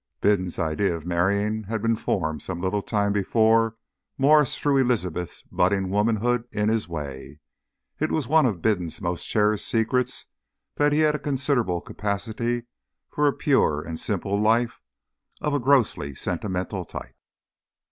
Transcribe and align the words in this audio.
Bindon's 0.19 0.57
idea 0.57 0.95
of 0.97 1.05
marrying 1.05 1.65
had 1.65 1.79
been 1.83 1.95
formed 1.95 2.41
some 2.41 2.59
little 2.59 2.81
time 2.81 3.13
before 3.13 3.75
Mwres 4.19 4.57
threw 4.57 4.77
Elizabeth's 4.77 5.43
budding 5.51 5.91
womanhood 5.91 6.45
in 6.51 6.69
his 6.69 6.89
way. 6.89 7.39
It 7.99 8.11
was 8.11 8.27
one 8.27 8.47
of 8.47 8.63
Bindon's 8.63 8.99
most 8.99 9.25
cherished 9.27 9.67
secrets 9.67 10.25
that 10.77 10.91
he 10.91 11.01
had 11.01 11.13
a 11.13 11.19
considerable 11.19 11.81
capacity 11.81 12.63
for 13.11 13.27
a 13.27 13.31
pure 13.37 13.79
and 13.83 13.99
simple 13.99 14.41
life 14.41 14.81
of 15.39 15.53
a 15.53 15.59
grossly 15.59 16.15
sentimental 16.15 16.83
type. 16.83 17.15